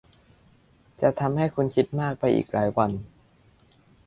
[1.01, 2.91] จะทำให้คุณคิดมากไปอีกหลายวัน